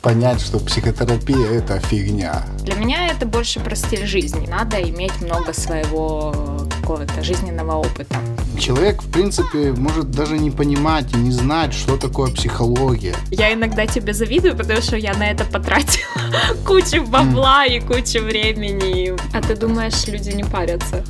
[0.00, 2.42] понять, что психотерапия это фигня.
[2.62, 4.46] Для меня это больше про стиль жизни.
[4.46, 8.16] Надо иметь много своего какого-то жизненного опыта.
[8.58, 13.14] Человек, в принципе, может даже не понимать и не знать, что такое психология.
[13.30, 16.04] Я иногда тебе завидую, потому что я на это потратила
[16.66, 19.14] кучу бабла и кучу времени.
[19.34, 21.04] А ты думаешь, люди не парятся?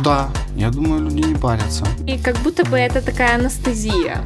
[0.00, 1.86] Да, я думаю, люди не парятся.
[2.06, 4.22] И как будто бы это такая анестезия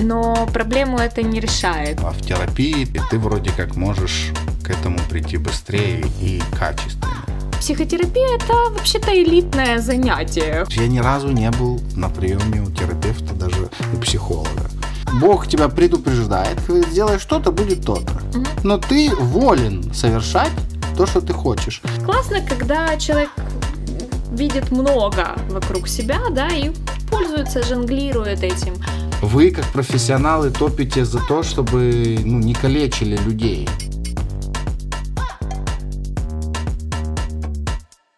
[0.00, 2.00] но проблему это не решает.
[2.02, 7.24] А в терапии ты вроде как можешь к этому прийти быстрее и качественно.
[7.60, 10.64] Психотерапия это вообще-то элитное занятие.
[10.70, 14.70] Я ни разу не был на приеме у терапевта, даже у психолога.
[15.20, 18.12] Бог тебя предупреждает, говорит, сделай что-то, будет то-то.
[18.38, 18.46] Угу.
[18.64, 20.52] Но ты волен совершать
[20.96, 21.82] то, что ты хочешь.
[22.04, 23.30] Классно, когда человек
[24.32, 26.70] видит много вокруг себя, да, и
[27.10, 28.74] пользуется, жонглирует этим.
[29.22, 33.68] Вы, как профессионалы, топите за то, чтобы ну, не калечили людей.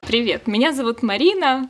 [0.03, 1.69] Привет, меня зовут Марина.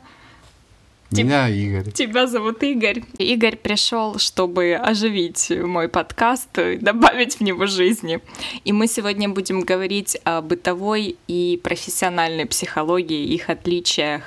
[1.09, 1.91] Меня Игорь.
[1.91, 3.01] Тебя зовут Игорь.
[3.17, 8.19] Игорь пришел, чтобы оживить мой подкаст, добавить в него жизни.
[8.65, 14.21] И мы сегодня будем говорить о бытовой и профессиональной психологии, их отличиях.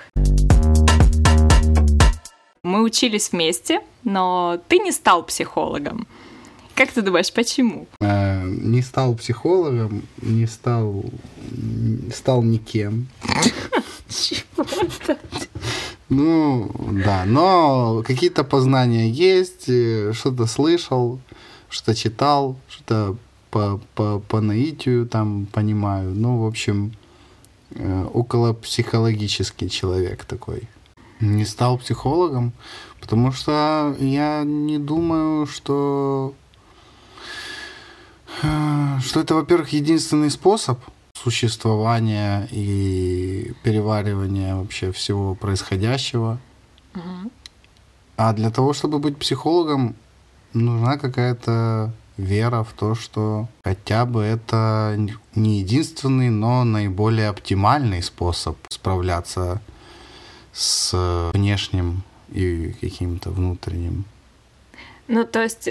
[2.67, 6.09] Мы учились вместе, но ты не стал психологом.
[6.75, 7.87] Как ты думаешь, почему?
[8.01, 11.05] Э, не стал психологом, не стал,
[12.13, 13.07] стал никем.
[16.09, 16.71] Ну,
[17.05, 21.21] да, но какие-то познания есть, э, что-то слышал,
[21.69, 23.17] что-то читал, что-то
[23.51, 26.15] по, по, по наитию там понимаю.
[26.15, 26.93] Ну, в общем,
[27.71, 30.69] э, около психологический человек такой.
[31.21, 32.53] Не стал психологом,
[33.01, 36.35] потому что я не думаю, что
[38.43, 40.79] э, что это, во-первых, единственный способ
[41.15, 46.39] существования и переваривания вообще всего происходящего.
[46.95, 47.31] Угу.
[48.17, 49.97] А для того, чтобы быть психологом,
[50.53, 54.97] нужна какая-то вера в то, что хотя бы это
[55.35, 59.76] не единственный, но наиболее оптимальный способ справляться с
[61.35, 62.03] внешним
[62.33, 64.05] и каким-то внутренним.
[65.09, 65.69] Ну, то есть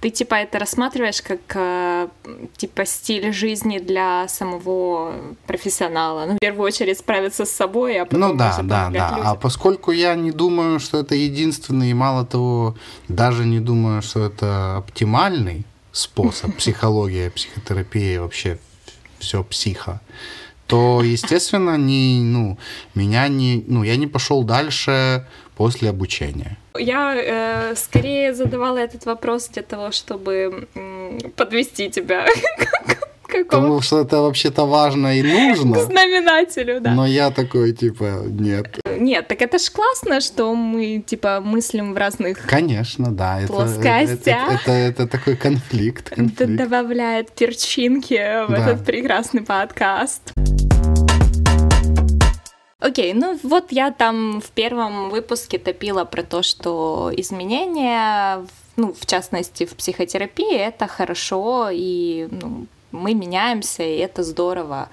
[0.00, 2.08] ты типа это рассматриваешь как э,
[2.56, 5.14] типа стиль жизни для самого
[5.46, 6.26] профессионала.
[6.26, 9.08] Ну, в первую очередь справиться с собой, а потом Ну да, да, да.
[9.10, 9.22] Людям.
[9.24, 12.76] А поскольку я не думаю, что это единственный, и мало того,
[13.08, 18.58] даже не думаю, что это оптимальный способ психология, психотерапия, вообще
[19.18, 20.00] все психо,
[20.66, 22.58] то, естественно, не, ну,
[22.94, 26.56] меня не, ну, я не пошел дальше после обучения.
[26.78, 32.26] Я э, скорее задавала этот вопрос для того, чтобы э, подвести тебя
[33.44, 35.74] Потому что это вообще-то важно и нужно.
[35.74, 36.92] К знаменателю, да.
[36.92, 38.78] Но я такой, типа, нет.
[38.98, 43.40] Нет, так это ж классно, что мы, типа, мыслим в разных Конечно, да.
[43.40, 44.16] Это, плоскостях.
[44.16, 46.10] Это, это, это, это такой конфликт.
[46.10, 46.40] конфликт.
[46.40, 48.70] Это добавляет перчинки в да.
[48.70, 50.32] этот прекрасный подкаст.
[52.86, 58.92] Окей, okay, ну вот я там в первом выпуске топила про то, что изменения, ну,
[58.92, 64.88] в частности, в психотерапии, это хорошо, и ну, мы меняемся, и это здорово.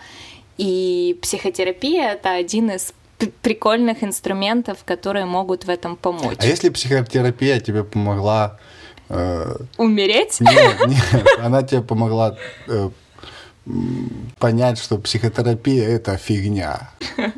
[0.58, 2.94] И психотерапия— это один из
[3.44, 6.38] прикольных инструментов, которые могут в этом помочь.
[6.40, 8.58] А если психотерапия тебе помогла...
[9.10, 9.56] Э...
[9.78, 10.40] Умереть?
[10.42, 12.38] Нет, нет, она тебе помогла
[12.68, 12.90] э,
[14.40, 16.92] понять, что психотерапия это фигня.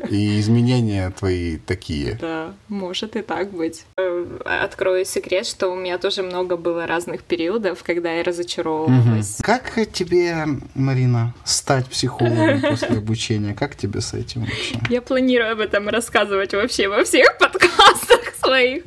[0.10, 2.18] И изменения твои такие.
[2.20, 3.86] Да, может и так быть.
[3.98, 9.36] Э, открою секрет, что у меня тоже много было разных периодов, когда я разочаровывалась.
[9.36, 9.44] Угу.
[9.44, 13.54] Как тебе, Марина, стать психологом после обучения?
[13.54, 14.80] Как тебе с этим вообще?
[14.90, 18.84] Я планирую об этом рассказывать вообще во всех подкастах своих,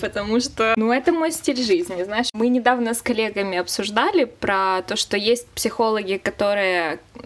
[0.00, 2.26] потому что, ну, это мой стиль жизни, знаешь.
[2.32, 6.57] Мы недавно с коллегами обсуждали про то, что есть психологи, которые,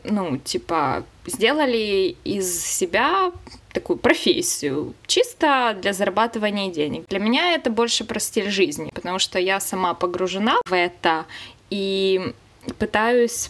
[0.04, 3.32] ну, типа, сделали из себя
[3.72, 7.06] такую профессию, чисто для зарабатывания денег.
[7.08, 11.24] Для меня это больше про стиль жизни, потому что я сама погружена в это
[11.70, 12.32] и
[12.78, 13.48] пытаюсь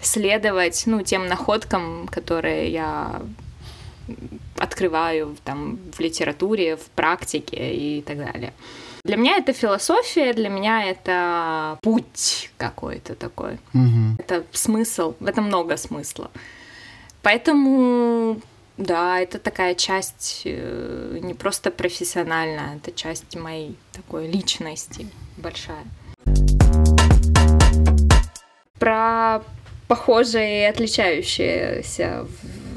[0.00, 3.22] следовать, ну, тем находкам, которые я
[4.58, 8.52] открываю там в литературе, в практике и так далее.
[9.10, 13.54] Для меня это философия, для меня это путь какой-то такой.
[13.74, 14.18] Угу.
[14.20, 16.30] Это смысл, в этом много смысла.
[17.20, 18.40] Поэтому,
[18.76, 25.82] да, это такая часть э, не просто профессиональная, это часть моей такой личности большая.
[28.78, 29.42] Про
[29.88, 30.66] похожее и
[32.44, 32.69] в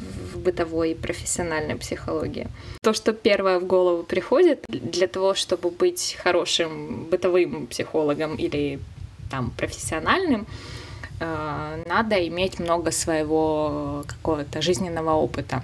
[0.43, 2.47] бытовой и профессиональной психологии.
[2.81, 8.79] То, что первое в голову приходит для того, чтобы быть хорошим бытовым психологом или
[9.29, 10.45] там профессиональным,
[11.19, 15.63] э, надо иметь много своего какого-то жизненного опыта.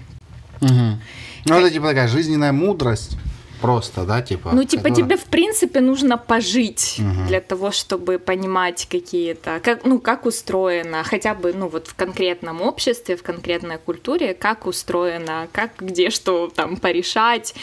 [0.61, 0.99] Угу.
[1.45, 3.17] Ну, это типа такая жизненная мудрость.
[3.61, 4.51] Просто, да, типа.
[4.53, 5.03] Ну, типа, которая...
[5.03, 7.27] тебе, в принципе, нужно пожить угу.
[7.27, 12.61] для того, чтобы понимать какие-то, как, ну, как устроено, хотя бы, ну, вот в конкретном
[12.61, 17.53] обществе, в конкретной культуре, как устроено, как где что там порешать,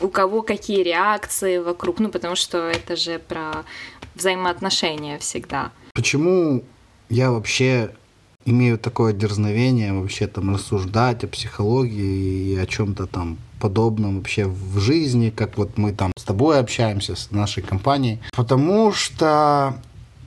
[0.00, 3.64] у кого какие реакции вокруг, ну, потому что это же про
[4.14, 5.72] взаимоотношения всегда.
[5.94, 6.62] Почему
[7.08, 7.90] я вообще
[8.44, 14.78] имею такое дерзновение вообще там рассуждать о психологии и о чем-то там подобном вообще в
[14.78, 18.18] жизни, как вот мы там с тобой общаемся, с нашей компанией.
[18.32, 19.76] Потому что,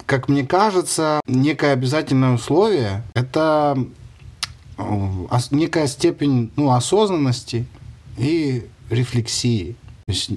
[0.06, 3.78] как мне кажется, некое обязательное условие– это
[4.78, 4.84] э,
[5.52, 7.66] некая степень ну, осознанности
[8.18, 9.76] и рефлексии.
[10.06, 10.32] То есть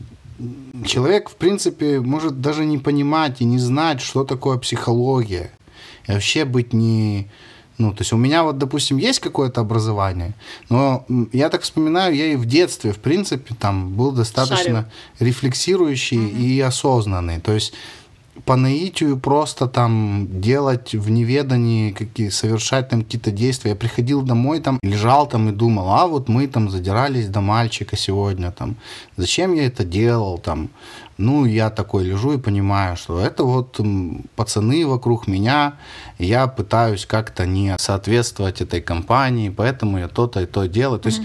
[0.84, 5.50] человек, в принципе, может даже не понимать и не знать, что такое психология.
[6.06, 7.30] И вообще быть не
[7.78, 10.32] ну, то есть у меня вот, допустим, есть какое-то образование,
[10.70, 14.86] но я так вспоминаю, я и в детстве, в принципе, там был достаточно Шарю.
[15.20, 16.36] рефлексирующий угу.
[16.36, 17.40] и осознанный.
[17.40, 17.74] То есть
[18.44, 23.70] по наитию просто там делать в неведании, какие, совершать там какие-то действия.
[23.70, 27.96] Я приходил домой, там лежал там и думал, а вот мы там задирались до мальчика
[27.96, 28.76] сегодня, там,
[29.16, 30.68] зачем я это делал, там,
[31.18, 33.80] ну, я такой лежу и понимаю, что это вот
[34.34, 35.74] пацаны вокруг меня,
[36.18, 41.00] я пытаюсь как-то не соответствовать этой компании, поэтому я то-то и то делаю.
[41.00, 41.22] То есть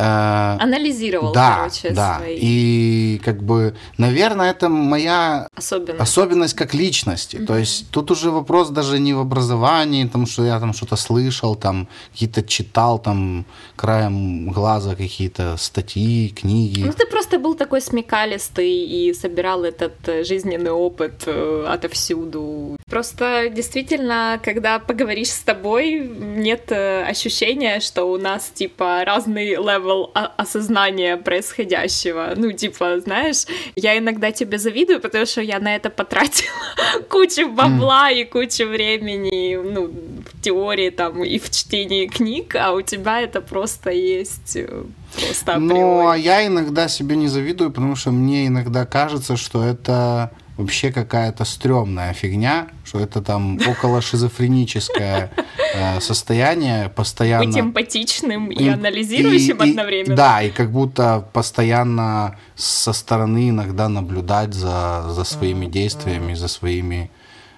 [0.00, 2.16] Э, Анализировал, да, короче, да.
[2.16, 2.38] свои.
[2.40, 7.36] И как бы, наверное, это моя особенность, особенность как личности.
[7.36, 7.46] Угу.
[7.46, 11.54] То есть тут уже вопрос даже не в образовании, там, что я там что-то слышал,
[11.54, 13.44] там какие-то читал, там
[13.76, 16.82] краем глаза какие-то статьи, книги.
[16.82, 22.78] Ну ты просто был такой смекалистый и собирал этот э, жизненный опыт э, отовсюду.
[22.88, 30.10] Просто действительно, когда поговоришь с тобой, нет ощущения, что у нас типа разный level level
[30.14, 32.32] осознания происходящего.
[32.36, 33.46] Ну, типа, знаешь,
[33.76, 36.50] я иногда тебе завидую, потому что я на это потратила
[37.08, 42.82] кучу бабла и кучу времени, ну, в теории там и в чтении книг, а у
[42.82, 44.84] тебя это просто есть э,
[45.14, 50.30] просто Ну, а я иногда себе не завидую, потому что мне иногда кажется, что это
[50.60, 55.30] вообще какая-то стрёмная фигня, что это там около шизофреническое
[55.74, 57.46] э, состояние, постоянно...
[57.46, 60.16] Быть эмпатичным и, и анализирующим и, одновременно.
[60.16, 67.10] Да, и как будто постоянно со стороны иногда наблюдать за, за своими действиями, за своими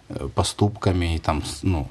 [0.09, 1.89] э, поступками и там, ну,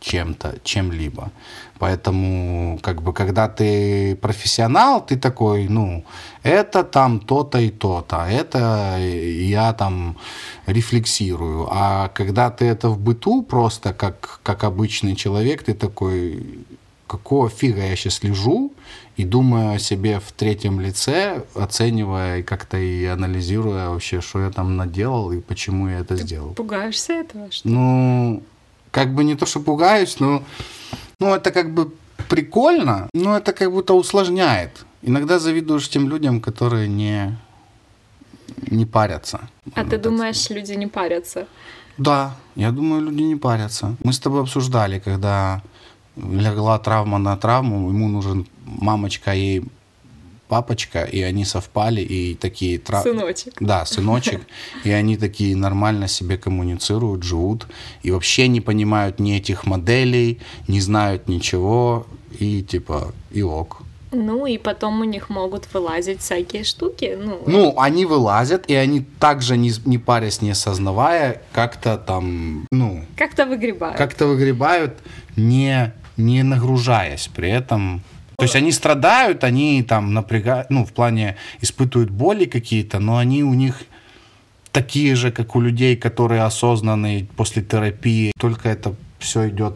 [0.00, 1.30] чем-то, чем-либо.
[1.78, 6.04] Поэтому, как бы, когда ты профессионал, ты такой, ну,
[6.42, 10.16] это там то-то и то-то, это я там
[10.66, 11.68] рефлексирую.
[11.70, 16.64] А когда ты это в быту просто, как, как обычный человек, ты такой,
[17.06, 18.72] какого фига я сейчас лежу
[19.16, 24.50] и думаю о себе в третьем лице, оценивая и как-то и анализируя вообще, что я
[24.50, 26.54] там наделал и почему я это ты сделал.
[26.54, 27.50] Пугаешься этого?
[27.50, 27.68] Что?
[27.68, 28.42] Ну,
[28.90, 30.42] как бы не то, что пугаюсь, но
[31.20, 31.92] ну, это как бы
[32.28, 34.84] прикольно, но это как будто усложняет.
[35.02, 37.36] Иногда завидуешь тем людям, которые не,
[38.70, 39.40] не парятся.
[39.74, 40.62] А ты думаешь, сказать.
[40.62, 41.46] люди не парятся?
[41.98, 43.96] Да, я думаю, люди не парятся.
[44.02, 45.62] Мы с тобой обсуждали, когда
[46.16, 49.64] легла травма на травму, ему нужен мамочка, ей
[50.50, 52.78] папочка, и они совпали, и такие...
[52.78, 53.02] Тра...
[53.02, 53.54] Сыночек.
[53.60, 54.40] Да, сыночек.
[54.84, 57.66] И они такие нормально себе коммуницируют, живут,
[58.02, 62.06] и вообще не понимают ни этих моделей, не знают ничего,
[62.40, 63.82] и типа, и ок.
[64.12, 67.16] Ну, и потом у них могут вылазить всякие штуки.
[67.20, 73.04] Ну, ну они вылазят, и они также, не, не парясь, не осознавая, как-то там, ну...
[73.16, 73.96] Как-то выгребают.
[73.96, 74.94] Как-то выгребают,
[75.36, 78.02] не, не нагружаясь при этом
[78.40, 83.44] то есть они страдают, они там напрягают, ну, в плане испытывают боли какие-то, но они
[83.44, 83.82] у них
[84.72, 88.32] такие же, как у людей, которые осознанные после терапии.
[88.38, 89.74] Только это все идет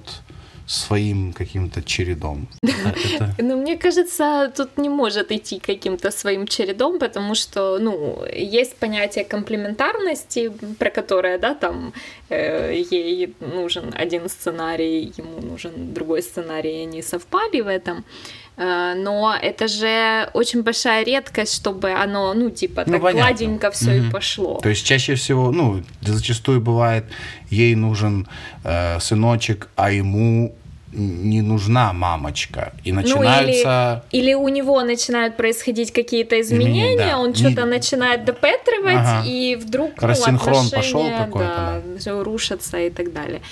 [0.66, 2.48] своим каким-то чередом.
[2.62, 3.34] Это...
[3.38, 9.24] Ну, мне кажется, тут не может идти каким-то своим чередом, потому что, ну, есть понятие
[9.24, 11.92] комплементарности, про которое, да, там
[12.30, 17.98] э, ей нужен один сценарий, ему нужен другой сценарий, и они совпали в этом.
[17.98, 23.28] Э, но это же очень большая редкость, чтобы оно, ну, типа, ну, так понятно.
[23.28, 24.06] гладенько все угу.
[24.06, 24.60] и пошло.
[24.62, 27.04] То есть чаще всего, ну, зачастую бывает,
[27.50, 28.28] ей нужен
[28.62, 30.54] э, сыночек, а ему
[30.94, 32.72] не нужна мамочка.
[32.84, 34.04] И начинаются...
[34.12, 37.18] Ну, или, или у него начинают происходить какие-то изменения, да.
[37.18, 39.24] он что-то начинает допетривать, ага.
[39.26, 41.82] и вдруг ну, Рассинхрон пошел какой-то.
[41.84, 42.22] Да, да.
[42.22, 43.42] рушатся и так далее.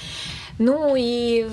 [0.59, 1.47] Ну и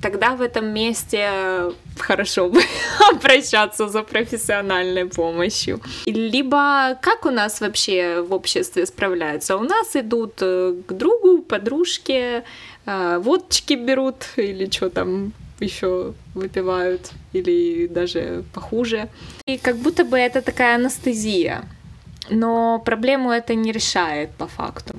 [0.00, 2.60] тогда в этом месте хорошо бы
[3.10, 5.80] обращаться за профессиональной помощью.
[6.06, 9.56] Либо как у нас вообще в обществе справляются?
[9.56, 12.44] У нас идут э, к другу, подружке,
[12.86, 19.08] э, водочки берут или что там еще выпивают, или даже похуже.
[19.46, 21.64] И как будто бы это такая анестезия.
[22.30, 24.94] Но проблему это не решает по факту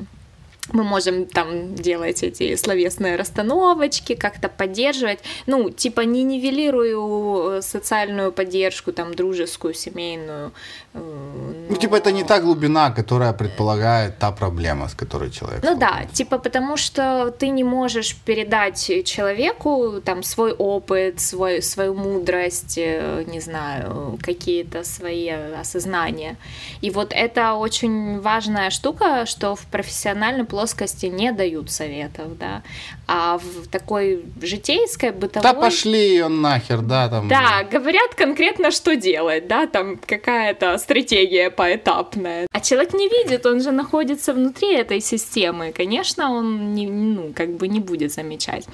[0.77, 5.19] мы можем там делать эти словесные расстановочки, как-то поддерживать.
[5.47, 10.51] Ну, типа не нивелирую э, социальную поддержку, там, дружескую, семейную.
[11.69, 16.05] Ну, типа это не та глубина, которая предполагает та проблема, с которой человек Ну да,
[16.13, 23.23] типа потому что ты не можешь передать человеку там свой опыт, свой, свою мудрость, э,
[23.27, 25.29] не знаю, какие-то свои
[25.61, 26.37] осознания.
[26.81, 32.61] И вот это очень важная штука, что в профессиональном плоскости не дают советов, да,
[33.07, 35.43] а в такой житейской, бытовой...
[35.43, 37.27] Да пошли ее нахер, да, там...
[37.27, 42.47] Да, говорят конкретно, что делать, да, там какая-то стратегия поэтапная.
[42.51, 47.49] А человек не видит, он же находится внутри этой системы, конечно, он не, ну, как
[47.57, 48.67] бы не будет замечать.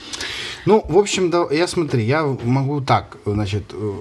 [0.66, 3.94] Ну, в общем, да, я смотри, я могу так, значит, э,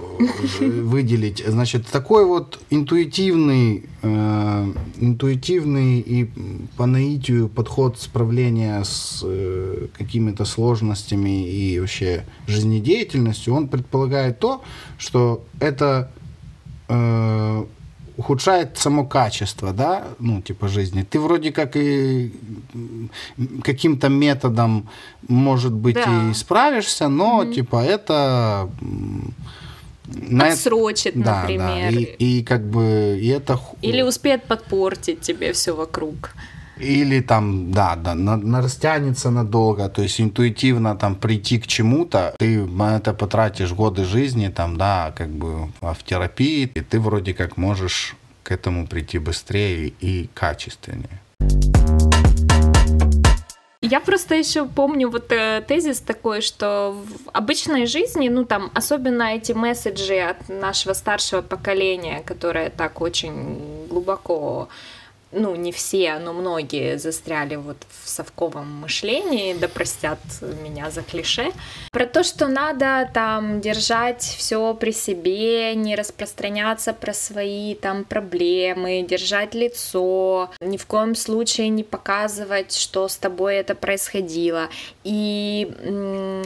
[0.61, 6.28] выделить, значит, такой вот интуитивный, э, интуитивный и
[6.76, 14.61] по наитию подход справления с э, какими-то сложностями и вообще жизнедеятельностью, он предполагает то,
[14.99, 16.12] что это
[16.88, 17.64] э,
[18.16, 21.02] ухудшает само качество, да, ну, типа жизни.
[21.02, 22.33] Ты вроде как и
[23.62, 24.88] каким-то методом,
[25.28, 26.31] может быть, да.
[26.31, 28.71] и справишься, но, mm типа, это...
[30.04, 31.40] На Отсрочит, это...
[31.42, 31.92] например.
[31.92, 32.02] Да, и,
[32.38, 33.59] и как бы и это...
[33.83, 36.31] Или успеет подпортить тебе все вокруг.
[36.83, 42.35] Или там, да, да, на, на растянется надолго, то есть интуитивно там прийти к чему-то,
[42.39, 46.99] ты на это потратишь годы жизни, там, да, как бы а в терапии, и ты
[46.99, 51.21] вроде как можешь к этому прийти быстрее и качественнее.
[53.81, 59.35] Я просто еще помню вот э, тезис такой, что в обычной жизни, ну там, особенно
[59.35, 64.69] эти месседжи от нашего старшего поколения, которое так очень глубоко
[65.33, 70.19] ну, не все, но многие застряли вот в совковом мышлении, да простят
[70.62, 71.53] меня за клише,
[71.91, 79.05] про то, что надо там держать все при себе, не распространяться про свои там проблемы,
[79.09, 84.69] держать лицо, ни в коем случае не показывать, что с тобой это происходило.
[85.05, 86.43] И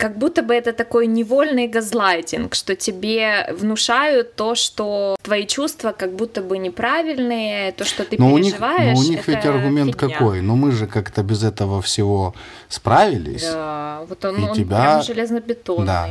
[0.00, 6.12] как будто бы это такой невольный газлайтинг, что тебе внушают то, что твои чувства как
[6.12, 8.98] будто бы неправильные, то, что ты но переживаешь.
[8.98, 10.08] У них, но у них ведь аргумент фигня.
[10.08, 10.40] какой?
[10.40, 12.34] Ну мы же как-то без этого всего
[12.68, 13.42] справились.
[13.42, 14.76] Да, вот он, и он тебя...
[14.76, 15.86] прям железнобетонный.
[15.86, 16.08] Да.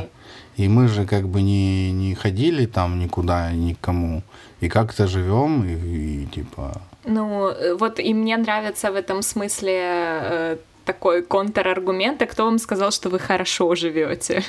[0.56, 4.22] И мы же как бы не, не ходили там никуда, никому.
[4.60, 6.80] И как-то живем, и, и типа...
[7.04, 10.56] Ну, э, вот и мне нравится в этом смысле э,
[10.92, 14.42] такой контраргумент, а кто вам сказал, что вы хорошо живете?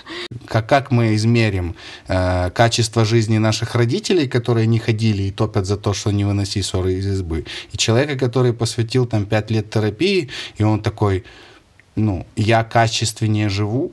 [0.47, 1.75] Как, как мы измерим
[2.07, 6.63] э, качество жизни наших родителей, которые не ходили и топят за то, что не выноси
[6.63, 11.23] ссоры из избы, и человека, который посвятил там пять лет терапии, и он такой,
[11.95, 13.91] ну, я качественнее живу,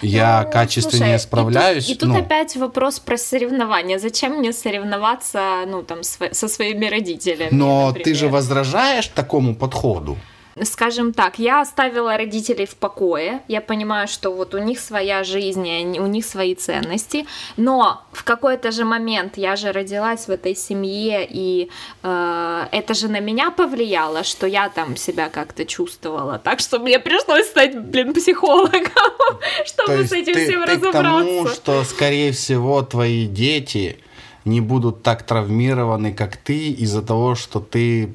[0.00, 1.90] я ну, качественнее слушай, справляюсь.
[1.90, 2.20] И тут, и тут ну...
[2.20, 3.98] опять вопрос про соревнования.
[3.98, 7.50] Зачем мне соревноваться, ну, там, со своими родителями?
[7.52, 8.04] Но например?
[8.04, 10.16] ты же возражаешь такому подходу
[10.64, 15.98] скажем так, я оставила родителей в покое, я понимаю, что вот у них своя жизнь,
[15.98, 17.26] у них свои ценности,
[17.56, 21.70] но в какой-то же момент я же родилась в этой семье, и
[22.02, 26.98] э, это же на меня повлияло, что я там себя как-то чувствовала, так что мне
[26.98, 28.82] пришлось стать, блин, психологом,
[29.66, 30.90] чтобы с этим всем разобраться.
[30.90, 33.98] К тому, что, скорее всего, твои дети
[34.44, 38.14] не будут так травмированы, как ты, из-за того, что ты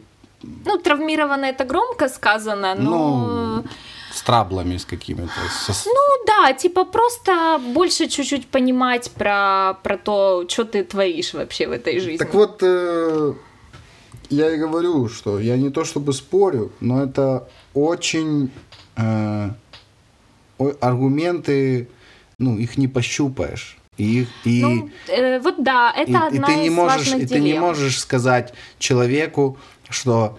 [0.66, 3.62] ну, травмировано это громко сказано, но...
[3.62, 3.64] Ну,
[4.16, 5.34] с траблами с какими-то.
[5.52, 5.74] Со...
[5.90, 11.72] Ну да, типа просто больше чуть-чуть понимать про, про то, что ты творишь вообще в
[11.72, 12.18] этой жизни.
[12.18, 13.34] Так вот, э,
[14.30, 18.52] я и говорю, что я не то чтобы спорю, но это очень
[18.96, 19.50] э,
[20.80, 21.90] аргументы,
[22.40, 23.78] ну, их не пощупаешь.
[23.98, 27.22] И, и, ну, э, вот да, это и, одна и ты не из можешь, важных
[27.22, 29.58] И ты не можешь сказать человеку,
[29.90, 30.38] что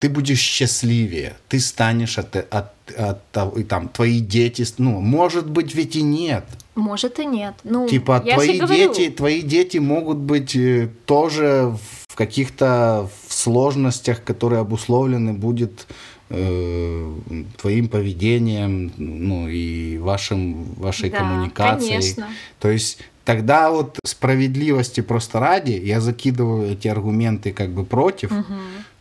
[0.00, 5.74] ты будешь счастливее, ты станешь от, от, от, от там, твои дети, ну, может быть,
[5.74, 6.44] ведь и нет.
[6.74, 7.54] Может и нет.
[7.64, 8.94] Ну, типа я твои же говорю.
[8.94, 11.74] дети, твои дети могут быть э, тоже
[12.08, 15.86] в каких-то сложностях, которые обусловлены будет
[16.28, 17.14] э,
[17.60, 21.90] твоим поведением, ну и вашим вашей Да, коммуникацией.
[21.90, 22.28] конечно.
[22.60, 28.32] То есть тогда вот справедливости просто ради я закидываю эти аргументы как бы против,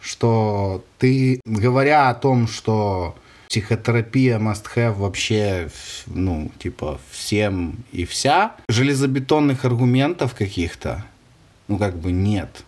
[0.02, 3.16] что ты говоря о том, что
[3.48, 5.70] психотерапия must have вообще,
[6.08, 11.06] ну, типа, всем и вся, железобетонных аргументов каких-то,
[11.70, 12.66] ну, как бы нет.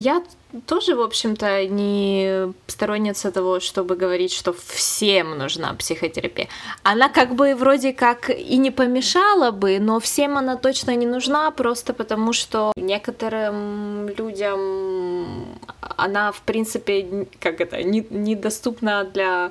[0.00, 0.22] Я
[0.66, 6.48] тоже, в общем-то, не сторонница того, чтобы говорить, что всем нужна психотерапия.
[6.82, 11.50] Она как бы вроде как и не помешала бы, но всем она точно не нужна,
[11.50, 19.50] просто потому что некоторым людям она, в принципе, как это, не- недоступна для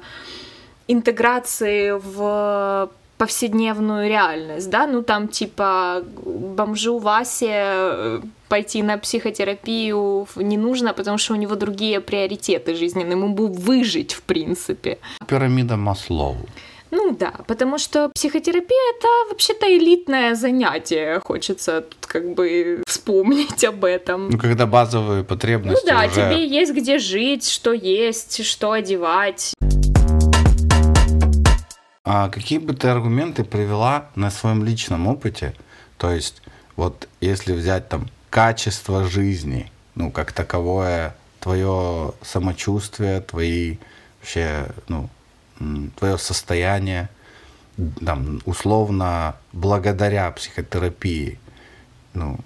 [0.87, 10.57] интеграции в повседневную реальность, да, ну там типа бомжу Васе э, пойти на психотерапию не
[10.57, 14.97] нужно, потому что у него другие приоритеты жизненные, ему бы выжить в принципе.
[15.27, 16.35] Пирамида Маслоу.
[16.91, 23.83] Ну да, потому что психотерапия это вообще-то элитное занятие, хочется тут как бы вспомнить об
[23.83, 24.29] этом.
[24.29, 26.15] Ну, когда базовые Ну потребности да, уже...
[26.15, 29.53] тебе есть где жить, что есть, что одевать.
[32.05, 35.55] А какие бы ты аргументы привела на своем личном опыте?
[35.97, 36.43] То есть,
[36.75, 43.77] вот если взять там качество жизни, ну, как таковое, твое самочувствие, твои
[44.19, 45.09] вообще, ну,
[45.97, 47.09] твое состояние,
[48.05, 51.39] там, условно, благодаря психотерапии,
[52.13, 52.37] ну,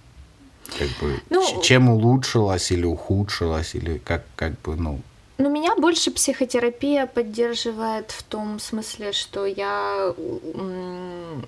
[0.78, 5.02] как бы, Ну, чем улучшилось или ухудшилось, или как, как бы, ну,
[5.40, 10.14] Ну, меня больше психотерапия поддерживает в том смысле, что я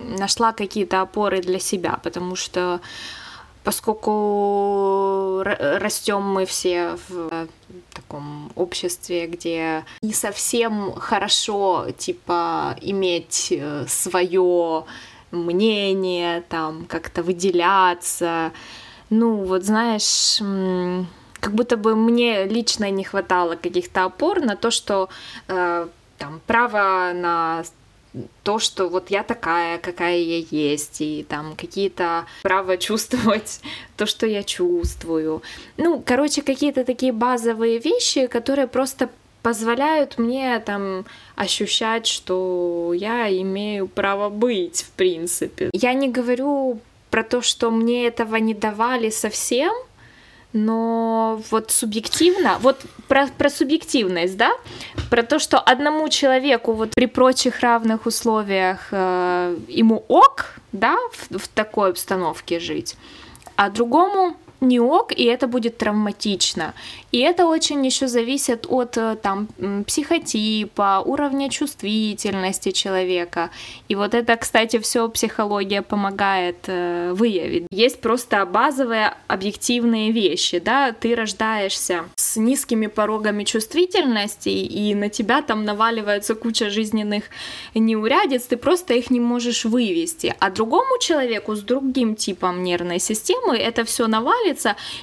[0.00, 2.80] нашла какие-то опоры для себя, потому что
[3.64, 7.46] поскольку растем мы все в
[7.92, 13.52] таком обществе, где не совсем хорошо, типа, иметь
[13.88, 14.84] свое
[15.32, 18.52] мнение, там, как-то выделяться.
[19.10, 20.40] Ну, вот знаешь,
[21.42, 25.08] как будто бы мне лично не хватало каких-то опор на то, что
[25.48, 27.64] э, там право на
[28.44, 33.60] то, что вот я такая, какая я есть, и там какие-то право чувствовать
[33.96, 35.42] то, что я чувствую.
[35.78, 39.08] Ну, короче, какие-то такие базовые вещи, которые просто
[39.42, 45.70] позволяют мне там ощущать, что я имею право быть, в принципе.
[45.72, 46.78] Я не говорю
[47.10, 49.72] про то, что мне этого не давали совсем,
[50.52, 54.52] но вот субъективно, вот про, про субъективность, да,
[55.10, 61.38] про то, что одному человеку вот при прочих равных условиях э, ему ок, да, в,
[61.38, 62.96] в такой обстановке жить,
[63.56, 66.74] а другому не ок, и это будет травматично.
[67.10, 69.48] И это очень еще зависит от э, там
[69.86, 73.50] психотипа, уровня чувствительности человека.
[73.88, 77.66] И вот это, кстати, все психология помогает э, выявить.
[77.70, 85.42] Есть просто базовые объективные вещи, да, ты рождаешься с низкими порогами чувствительности, и на тебя
[85.42, 87.24] там наваливается куча жизненных
[87.74, 90.34] неурядиц, ты просто их не можешь вывести.
[90.38, 94.51] А другому человеку с другим типом нервной системы это все навалится,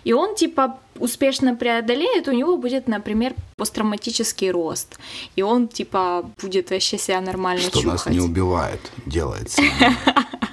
[0.03, 4.99] и он типа успешно преодолеет, у него будет, например, посттравматический рост.
[5.35, 8.05] И он, типа, будет вообще себя нормально что чухать.
[8.05, 9.95] нас не убивает, делает сильнее.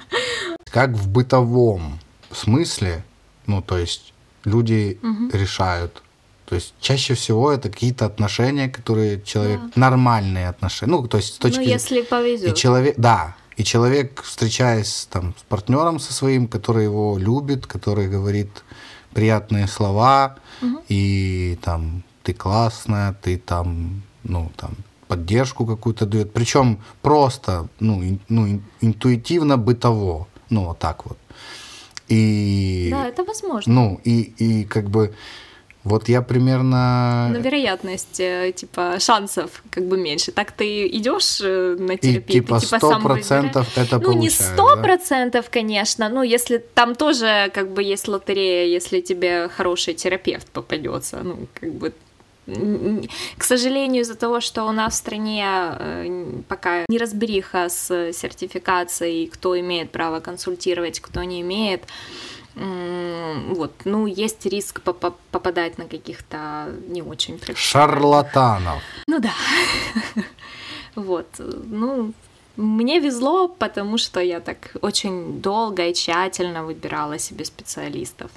[0.71, 1.99] Как в бытовом
[2.31, 3.03] смысле,
[3.45, 4.13] ну, то есть
[4.45, 4.99] люди
[5.33, 6.01] решают.
[6.45, 9.59] То есть чаще всего это какие-то отношения, которые человек...
[9.75, 10.91] Нормальные отношения.
[10.91, 12.53] Ну, то есть с точки Ну, если повезет.
[12.53, 18.07] И человек, да, и человек, встречаясь там с партнером со своим, который его любит, который
[18.07, 18.63] говорит
[19.13, 20.35] приятные слова,
[20.87, 24.75] и там ты классная, ты там, ну, там,
[25.07, 26.33] поддержку какую-то дает.
[26.33, 30.27] Причем просто, ну, ин- ну, ин- интуитивно бытово.
[30.49, 31.17] Ну, вот так вот.
[32.09, 33.73] И, Да, это возможно.
[33.73, 35.13] ну, и, и как бы,
[35.87, 37.29] вот я примерно...
[37.31, 40.31] Но вероятность, э, типа, шансов как бы меньше.
[40.31, 43.93] Так ты идешь э, на И терапию, типа ты типа сто сам процентов выбираешь.
[43.93, 44.81] это Ну, не сто да?
[44.81, 51.21] процентов, конечно, ну, если там тоже как бы есть лотерея, если тебе хороший терапевт попадется,
[51.23, 51.93] ну, как бы
[53.37, 59.59] к сожалению, из-за того, что у нас в стране э, пока неразбериха с сертификацией, кто
[59.59, 61.83] имеет право консультировать, кто не имеет,
[62.57, 68.81] вот, ну, есть риск поп попадать на каких-то не очень Шарлатанов.
[69.07, 69.33] Ну да.
[70.95, 72.11] Вот, ну,
[72.55, 78.31] мне везло, потому что я так очень долго и тщательно выбирала себе специалистов.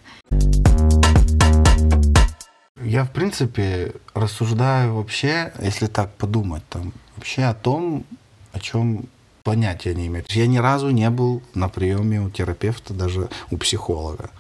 [2.83, 8.05] Я, в принципе, рассуждаю вообще, если так подумать, там, вообще о том,
[8.53, 9.07] о чем
[9.51, 10.25] понятия не имею.
[10.29, 14.31] Я ни разу не был на приеме у терапевта, даже у психолога.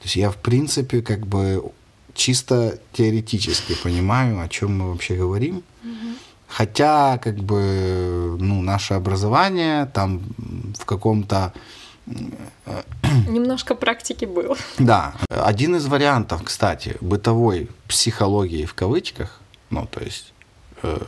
[0.00, 1.62] То есть я, в принципе, как бы
[2.14, 5.62] чисто теоретически понимаю, о чем мы вообще говорим.
[6.46, 10.20] Хотя, как бы, ну, наше образование там
[10.78, 11.52] в каком-то
[12.06, 12.82] э,
[13.28, 14.56] Немножко практики было.
[14.78, 15.14] Да.
[15.30, 20.32] Один из вариантов, кстати, бытовой психологии в кавычках, ну, то есть,
[20.82, 20.98] э,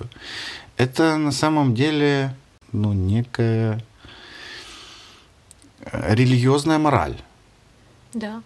[0.79, 2.35] это на самом деле,
[2.73, 3.81] ну, некая
[5.85, 7.17] э, религиозная мораль.
[8.15, 8.43] Да.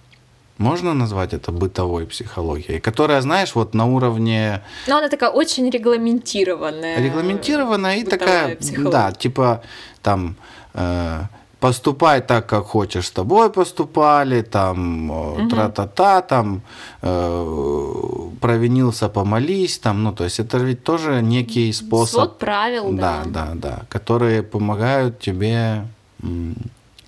[0.58, 4.62] Можно назвать это бытовой психологией, которая, знаешь, вот на уровне...
[4.86, 6.98] Но она такая очень регламентированная.
[6.98, 8.90] Регламентированная и такая, психология.
[8.90, 9.62] да, типа
[10.02, 10.36] там
[10.72, 11.22] э,
[11.60, 15.48] поступай так, как хочешь, с тобой поступали, там угу.
[15.48, 16.62] тра-та-та, там
[17.02, 22.14] э, провинился, помолись, там, ну, то есть это ведь тоже некий способ...
[22.14, 23.22] Свод правил, да.
[23.24, 25.86] Да, да, да, которые помогают тебе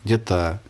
[0.05, 0.61] где-то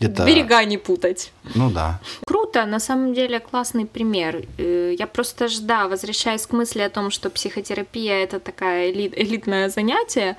[0.00, 0.24] где-то...
[0.24, 1.32] Берега не путать.
[1.54, 2.00] Ну да.
[2.26, 4.42] Круто, на самом деле классный пример.
[4.58, 9.68] Э, я просто жда, возвращаясь к мысли о том, что психотерапия это такая элит, элитное
[9.68, 10.36] занятие,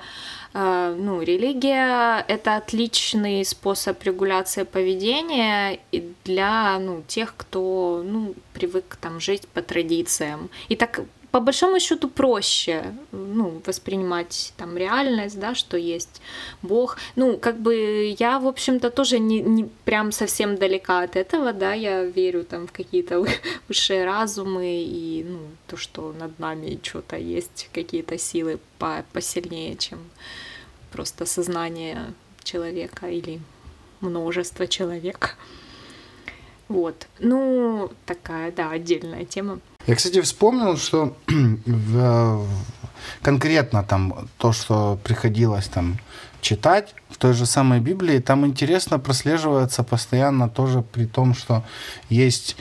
[0.58, 5.80] ну, религия— это отличный способ регуляции поведения
[6.24, 10.48] для ну, тех, кто ну, привык там, жить по традициям.
[10.68, 11.00] И так
[11.36, 16.22] по большому счету проще ну, воспринимать там реальность, да, что есть
[16.62, 16.96] Бог.
[17.14, 21.74] Ну, как бы я, в общем-то, тоже не, не прям совсем далека от этого, да,
[21.74, 23.22] я верю там в какие-то
[23.68, 29.98] высшие разумы и ну, то, что над нами что-то есть, какие-то силы по посильнее, чем
[30.96, 33.38] просто сознание человека или
[34.00, 35.36] множество человек.
[36.68, 37.06] Вот.
[37.18, 39.60] Ну, такая, да, отдельная тема.
[39.86, 41.16] Я, кстати, вспомнил, что
[43.22, 45.98] конкретно там то, что приходилось там
[46.40, 51.62] читать в той же самой Библии, там интересно прослеживается постоянно тоже при том, что
[52.10, 52.56] есть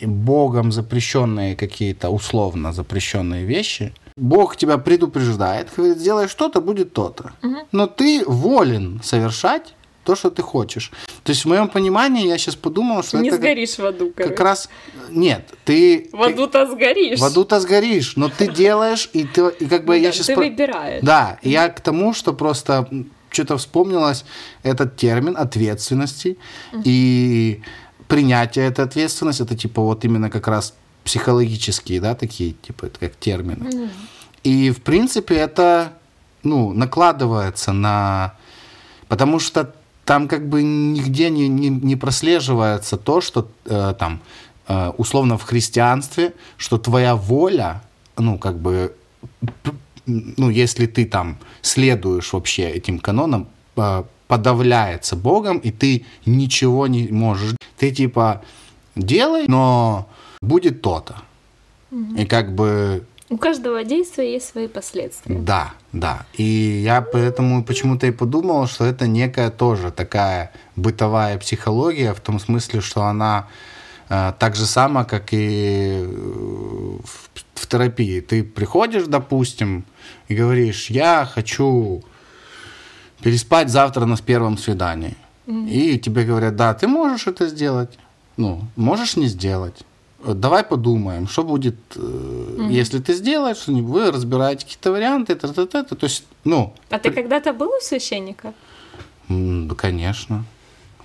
[0.00, 3.92] Богом запрещенные какие-то условно запрещенные вещи.
[4.16, 7.32] Бог тебя предупреждает, говорит, сделай что-то, будет то-то.
[7.42, 7.56] Угу.
[7.72, 10.90] Но ты волен совершать то, что ты хочешь.
[11.22, 14.34] То есть в моем понимании я сейчас подумал, что не это сгоришь в аду, короче.
[14.34, 14.68] как раз
[15.10, 17.20] нет, ты в аду-то сгоришь.
[17.20, 20.36] В аду-то сгоришь, но ты делаешь и ты и как бы ну, я сейчас ты
[20.36, 21.02] выбираешь.
[21.02, 22.88] Да, я к тому, что просто
[23.30, 24.24] что-то вспомнилось
[24.62, 26.36] этот термин ответственности
[26.72, 26.82] угу.
[26.84, 27.62] и
[28.08, 33.68] принятие этой ответственности, это типа вот именно как раз психологические, да, такие типа как термины.
[33.68, 33.88] Угу.
[34.44, 35.92] И в принципе это
[36.42, 38.34] ну накладывается на
[39.08, 44.20] потому что там как бы нигде не, не, не прослеживается то, что э, там
[44.68, 47.82] э, условно в христианстве, что твоя воля,
[48.16, 48.94] ну как бы,
[50.06, 57.08] ну если ты там следуешь вообще этим канонам, э, подавляется Богом, и ты ничего не
[57.08, 57.54] можешь.
[57.76, 58.42] Ты типа
[58.96, 60.08] делай, но
[60.40, 61.16] будет то-то.
[61.90, 62.16] Угу.
[62.16, 65.34] И как бы у каждого действия есть свои последствия.
[65.34, 66.26] Да, да.
[66.34, 66.42] И
[66.84, 72.82] я поэтому почему-то и подумал, что это некая тоже такая бытовая психология, в том смысле,
[72.82, 73.48] что она
[74.10, 78.20] э, так же сама, как и в, в терапии.
[78.20, 79.84] Ты приходишь, допустим,
[80.28, 82.04] и говоришь, я хочу
[83.22, 85.16] переспать завтра на первом свидании.
[85.46, 85.70] Mm-hmm.
[85.70, 87.98] И тебе говорят, да, ты можешь это сделать,
[88.36, 89.86] ну, можешь не сделать
[90.24, 92.68] давай подумаем, что будет, угу.
[92.70, 96.72] если ты сделаешь что-нибудь, вы разбираете какие-то варианты, та -та -та -та, то есть, ну...
[96.90, 98.52] А ты когда-то был у священника?
[99.28, 100.44] Да, конечно,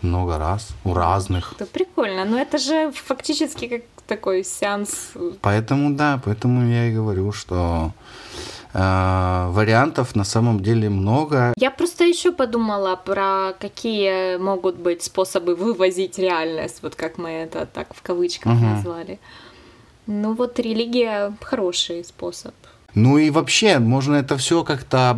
[0.02, 1.54] много раз, у разных.
[1.60, 5.14] Это прикольно, но это же фактически как такой сеанс.
[5.42, 7.92] Поэтому, да, поэтому я и говорю, что
[8.37, 8.37] Э,
[8.78, 11.54] вариантов на самом деле много.
[11.58, 17.66] Я просто еще подумала про какие могут быть способы вывозить реальность, вот как мы это
[17.66, 18.66] так в кавычках угу.
[18.66, 19.20] назвали.
[20.06, 22.54] Ну вот религия хороший способ.
[22.94, 25.18] Ну и вообще можно это все как-то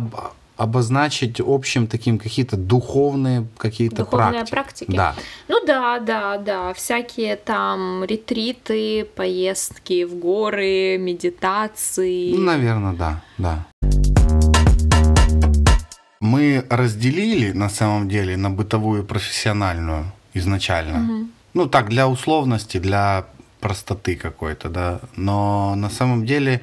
[0.60, 4.50] обозначить общим таким какие-то духовные какие-то Духовные практики.
[4.50, 4.96] практики.
[4.96, 5.14] Да.
[5.48, 6.74] Ну да, да, да.
[6.74, 12.34] Всякие там ретриты, поездки в горы, медитации.
[12.34, 13.66] Ну, наверное, да, да.
[16.20, 20.98] Мы разделили на самом деле на бытовую и профессиональную изначально.
[21.00, 21.28] Угу.
[21.54, 23.24] Ну, так, для условности, для
[23.60, 25.00] простоты какой-то, да.
[25.16, 26.60] Но на самом деле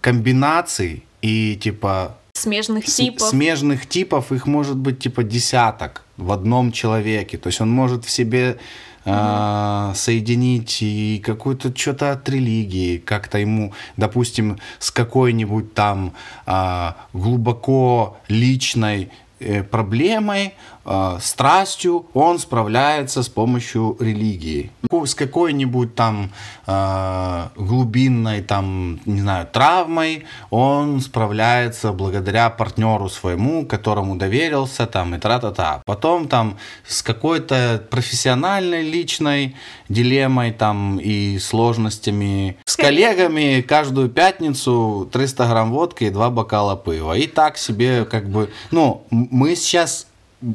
[0.00, 3.28] комбинаций и типа смежных типов.
[3.28, 7.38] Смежных типов их может быть типа десяток в одном человеке.
[7.38, 8.58] То есть он может в себе
[9.04, 16.14] э, соединить и какую-то что-то от религии, как-то ему, допустим, с какой-нибудь там
[16.46, 24.70] э, глубоко личной э, проблемой э, страстью он справляется с помощью религии.
[24.90, 26.30] С какой-нибудь там
[26.66, 35.18] э, глубинной там, не знаю, травмой он справляется благодаря партнеру своему, которому доверился там и
[35.18, 35.82] тра-та-та.
[35.84, 39.56] Потом там с какой-то профессиональной личной
[39.88, 47.16] дилеммой там и сложностями с коллегами каждую пятницу 300 грамм водки и два бокала пива.
[47.16, 50.06] И так себе как бы, ну, мы сейчас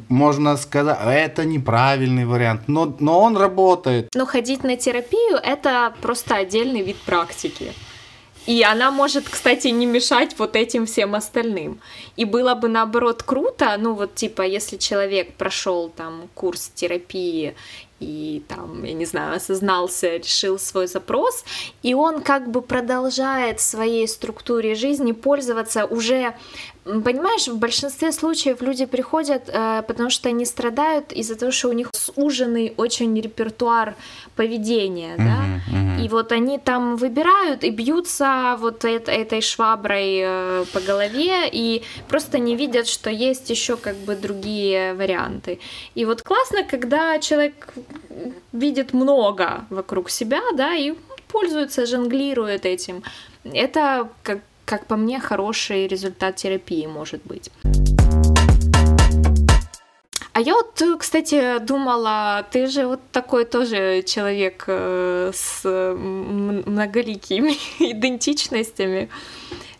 [0.08, 4.08] можно сказать, это неправильный вариант, но, но он работает.
[4.14, 7.72] Но ходить на терапию это просто отдельный вид практики.
[8.46, 11.80] И она может, кстати, не мешать вот этим всем остальным.
[12.16, 17.54] И было бы наоборот круто, ну вот типа, если человек прошел там курс терапии
[18.00, 21.44] и там, я не знаю, осознался, решил свой запрос,
[21.82, 26.34] и он как бы продолжает в своей структуре жизни пользоваться уже
[26.84, 31.72] Понимаешь, в большинстве случаев люди приходят, э, потому что они страдают из-за того, что у
[31.72, 33.94] них суженный очень репертуар
[34.36, 36.04] поведения, uh-huh, да, uh-huh.
[36.04, 41.82] и вот они там выбирают и бьются вот это, этой шваброй э, по голове и
[42.08, 45.58] просто не видят, что есть еще как бы другие варианты.
[45.94, 47.74] И вот классно, когда человек
[48.52, 50.94] видит много вокруг себя, да, и
[51.28, 53.02] пользуется, жонглирует этим.
[53.44, 57.50] Это как как по мне, хороший результат терапии может быть.
[60.34, 67.54] А я вот, кстати, думала, ты же вот такой тоже человек э, с многоликими
[67.92, 69.08] идентичностями.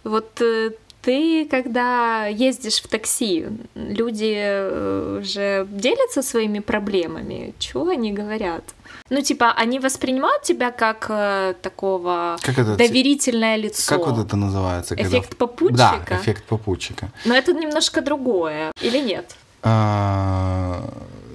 [0.05, 0.71] Вот э,
[1.03, 7.55] ты, когда ездишь в такси, люди э, же делятся своими проблемами.
[7.59, 8.65] Чего они говорят?
[9.11, 13.97] Ну, типа, они воспринимают тебя как э, такого как это, доверительное лицо.
[13.97, 14.95] Как вот это называется?
[14.95, 15.47] Эффект когда...
[15.47, 16.07] попутчика?
[16.09, 17.11] Да, эффект попутчика.
[17.25, 19.35] Но это немножко другое, или нет?
[19.63, 20.83] А,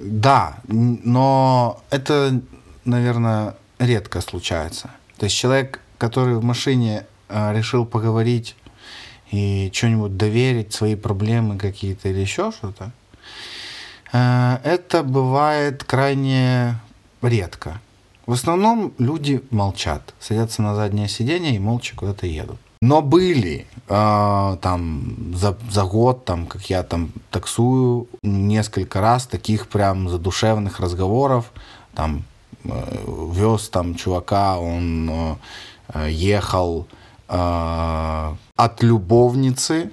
[0.00, 2.40] да, но это,
[2.84, 4.90] наверное, редко случается.
[5.18, 8.54] То есть человек, который в машине а, решил поговорить
[9.32, 12.92] и что-нибудь доверить, свои проблемы какие-то или еще что-то,
[14.12, 16.76] а, это бывает крайне
[17.26, 17.80] редко.
[18.26, 22.58] В основном люди молчат, садятся на заднее сиденье и молча куда-то едут.
[22.80, 29.68] Но были э, там за, за год, там, как я там таксую, несколько раз таких
[29.68, 31.50] прям задушевных разговоров.
[31.94, 32.24] Там
[32.64, 35.38] э, вез там чувака, он
[35.94, 36.86] э, ехал
[37.28, 39.90] э, от любовницы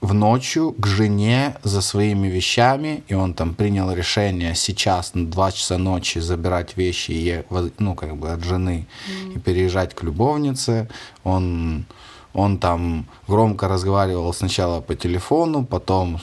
[0.00, 5.52] в ночью к жене за своими вещами, и он там принял решение сейчас на 2
[5.52, 7.44] часа ночи забирать вещи, и,
[7.78, 9.34] ну, как бы от жены mm-hmm.
[9.34, 10.88] и переезжать к любовнице.
[11.24, 11.86] Он,
[12.34, 16.20] он там громко разговаривал сначала по телефону, потом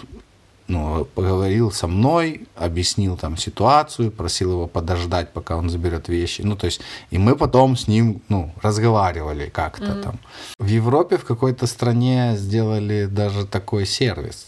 [0.68, 6.42] ну, поговорил со мной, объяснил там ситуацию, просил его подождать, пока он заберет вещи.
[6.42, 10.04] Ну, то есть, и мы потом с ним, ну, разговаривали как-то mm-hmm.
[10.04, 10.20] там.
[10.60, 14.46] В Европе в какой-то стране сделали даже такой сервис,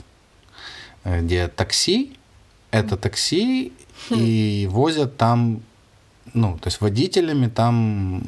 [1.04, 2.18] где такси,
[2.72, 3.74] это такси,
[4.10, 4.18] mm-hmm.
[4.18, 5.62] и возят там
[6.36, 8.22] ну, то есть водителями там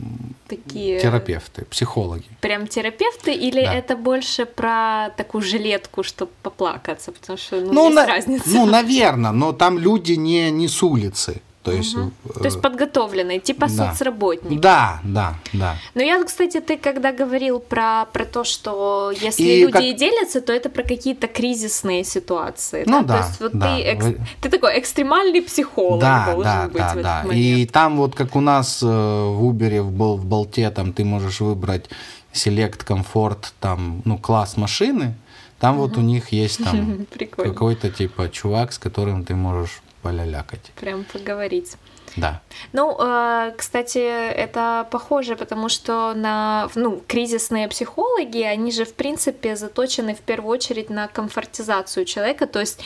[0.47, 0.99] Такие...
[0.99, 2.25] терапевты, психологи.
[2.41, 3.73] Прям терапевты или да.
[3.73, 8.05] это больше про такую жилетку, чтобы поплакаться, потому что ну, ну есть на...
[8.05, 8.49] разница.
[8.49, 11.41] Ну, наверное, но там люди не, не с улицы.
[11.67, 12.11] То есть, угу.
[12.33, 13.91] То есть подготовленный, типа да.
[13.91, 14.61] соцработник.
[14.61, 15.75] Да, да, да.
[15.95, 19.83] Но я, кстати, ты когда говорил про, про то, что если и люди как...
[19.83, 22.85] и делятся, то это про какие-то кризисные ситуации.
[22.87, 23.13] Ну да, да.
[23.13, 23.75] То есть вот да.
[23.75, 24.05] ты, экс...
[24.41, 27.21] ты такой экстремальный психолог да, должен да, быть да, в да.
[27.23, 30.93] этот И там вот как у нас э, в Uber в, Бол, в Болте, там
[30.93, 31.89] ты можешь выбрать
[32.31, 35.15] Select, комфорт, там, ну, класс машины,
[35.59, 35.87] там угу.
[35.87, 40.71] вот у них есть там какой-то типа чувак, с которым ты можешь полялякать.
[40.75, 41.77] Прям поговорить.
[42.17, 42.41] Да.
[42.73, 49.55] Ну, э, кстати, это похоже, потому что на, ну, кризисные психологи, они же, в принципе,
[49.55, 52.47] заточены в первую очередь на комфортизацию человека.
[52.47, 52.81] То есть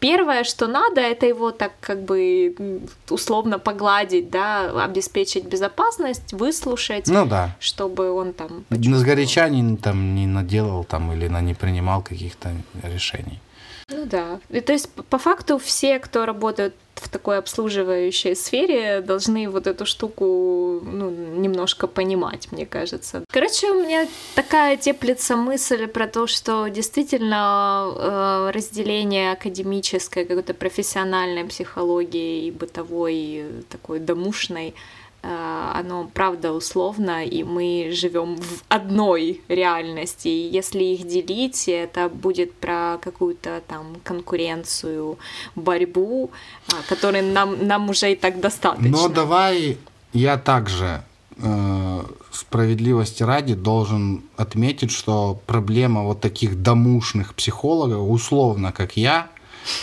[0.00, 7.26] первое, что надо, это его так как бы условно погладить, да, обеспечить безопасность, выслушать, ну,
[7.26, 7.56] да.
[7.60, 8.64] чтобы он там...
[8.70, 12.50] На сгоряча не, там, не наделал там, или не принимал каких-то
[12.82, 13.40] решений.
[13.88, 14.40] Ну да.
[14.50, 19.86] И, то есть, по факту, все, кто работают в такой обслуживающей сфере, должны вот эту
[19.86, 23.24] штуку ну, немножко понимать, мне кажется.
[23.28, 31.44] Короче, у меня такая теплится мысль про то, что действительно э, разделение академической, какой-то профессиональной
[31.44, 34.76] психологии и бытовой такой домушной Э,
[35.22, 40.28] оно правда условно, и мы живем в одной реальности.
[40.28, 45.18] И если их делить, это будет про какую-то там конкуренцию,
[45.54, 46.30] борьбу,
[46.68, 48.88] э, которой нам, нам уже и так достаточно.
[48.90, 49.78] Но давай
[50.12, 51.02] я также
[51.38, 59.28] э, справедливости ради должен отметить, что проблема вот таких домушных психологов, условно, как я,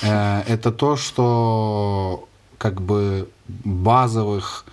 [0.01, 4.71] э, это то, что как бы базовых Э,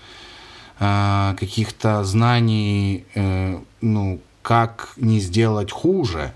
[0.78, 6.32] каких-то знаний, э, ну, как не сделать хуже,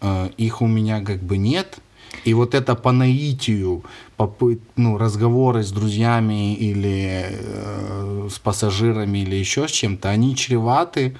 [0.00, 1.78] э, их у меня как бы нет.
[2.24, 3.84] И вот это по наитию,
[4.16, 11.16] попыт, ну, разговоры с друзьями или э, с пассажирами или еще с чем-то, они чреваты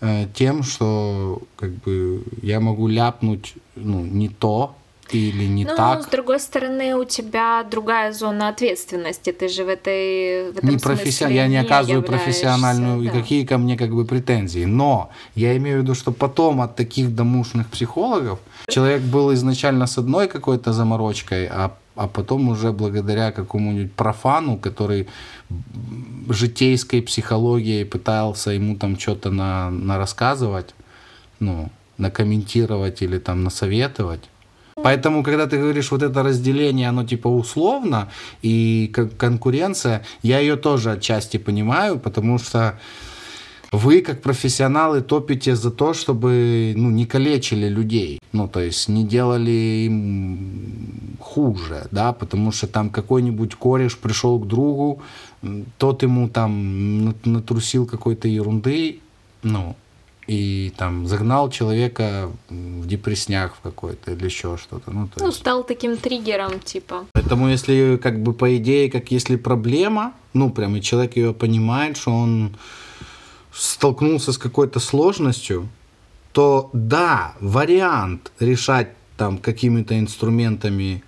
[0.00, 4.74] э, тем, что как бы я могу ляпнуть ну, не то,
[5.18, 6.02] или не ну, так.
[6.02, 9.32] с другой стороны, у тебя другая зона ответственности.
[9.32, 11.24] Ты же в этой в этом не професси...
[11.32, 13.10] Я не оказываю профессиональную, да.
[13.10, 14.64] какие ко мне как бы претензии.
[14.64, 19.98] Но я имею в виду, что потом от таких домушных психологов человек был изначально с
[19.98, 25.08] одной какой-то заморочкой, а а потом уже благодаря какому-нибудь профану, который
[26.28, 30.74] житейской психологией пытался ему там что-то на, на рассказывать,
[31.38, 34.22] ну, накомментировать или там насоветовать,
[34.82, 38.08] Поэтому, когда ты говоришь вот это разделение, оно типа условно,
[38.42, 42.78] и конкуренция, я ее тоже отчасти понимаю, потому что
[43.72, 48.18] вы, как профессионалы, топите за то, чтобы ну, не калечили людей.
[48.32, 54.46] Ну, то есть не делали им хуже, да, потому что там какой-нибудь кореш пришел к
[54.46, 55.00] другу,
[55.78, 59.00] тот ему там натрусил какой-то ерунды,
[59.42, 59.74] ну,
[60.26, 64.90] и там загнал человека в депрессняк в какой-то или еще что-то.
[64.90, 65.38] Ну, то ну есть...
[65.38, 67.06] стал таким триггером, типа.
[67.12, 71.96] Поэтому, если, как бы, по идее, как если проблема, ну, прям, и человек ее понимает,
[71.96, 72.56] что он
[73.52, 75.68] столкнулся с какой-то сложностью,
[76.32, 81.02] то да, вариант решать там какими-то инструментами,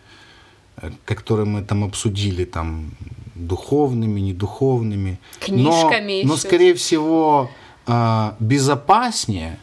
[0.77, 2.91] э, которые мы там обсудили, там,
[3.35, 5.19] духовными, недуховными.
[5.41, 7.51] Книжками но, но скорее всего,
[7.87, 9.59] а, безопаснее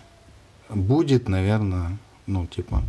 [0.69, 2.83] будет, наверное, ну, типа...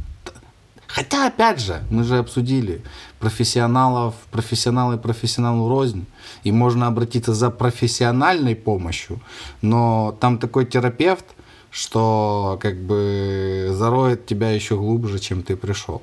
[0.87, 2.83] Хотя, опять же, мы же обсудили,
[3.19, 6.05] профессионалов, профессионалы профессионалу рознь,
[6.45, 9.21] и можно обратиться за профессиональной помощью,
[9.63, 11.25] но там такой терапевт,
[11.71, 16.03] что как бы зароет тебя еще глубже, чем ты пришел.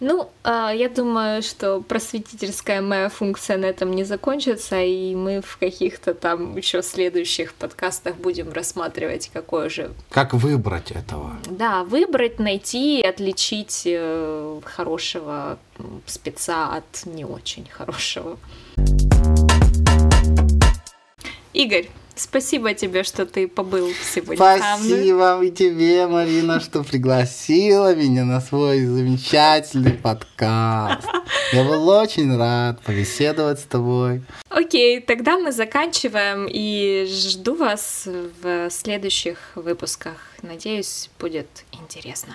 [0.00, 5.58] Ну, а, я думаю, что просветительская моя функция на этом не закончится, и мы в
[5.58, 9.90] каких-то там еще следующих подкастах будем рассматривать, какое же...
[10.10, 11.32] Как выбрать этого?
[11.50, 15.58] Да, выбрать, найти, отличить э, хорошего
[16.06, 18.38] спеца от не очень хорошего.
[21.52, 28.40] Игорь, Спасибо тебе, что ты побыл сегодня Спасибо и тебе, Марина, что пригласила меня на
[28.40, 31.06] свой замечательный подкаст.
[31.52, 34.22] Я был очень рад побеседовать с тобой.
[34.48, 38.08] Окей, тогда мы заканчиваем и жду вас
[38.42, 40.16] в следующих выпусках.
[40.42, 42.34] Надеюсь, будет интересно.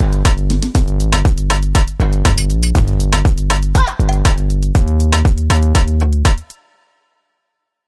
[0.00, 0.13] you